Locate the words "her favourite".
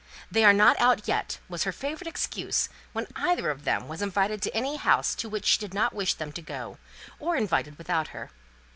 1.63-2.09